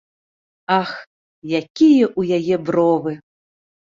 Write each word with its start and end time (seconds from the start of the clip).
Ах, 0.77 0.93
якія 1.59 2.05
ў 2.19 2.39
яе 2.39 2.55
бровы! 2.71 3.13